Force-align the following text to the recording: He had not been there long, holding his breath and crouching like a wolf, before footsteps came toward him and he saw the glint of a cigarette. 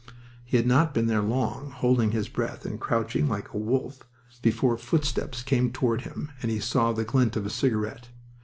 He 0.43 0.57
had 0.57 0.65
not 0.65 0.95
been 0.95 1.05
there 1.05 1.21
long, 1.21 1.69
holding 1.69 2.09
his 2.09 2.27
breath 2.27 2.65
and 2.65 2.79
crouching 2.79 3.29
like 3.29 3.53
a 3.53 3.59
wolf, 3.59 3.99
before 4.41 4.75
footsteps 4.75 5.43
came 5.43 5.71
toward 5.71 6.01
him 6.01 6.31
and 6.41 6.49
he 6.49 6.59
saw 6.59 6.91
the 6.91 7.03
glint 7.05 7.35
of 7.35 7.45
a 7.45 7.51
cigarette. 7.51 8.07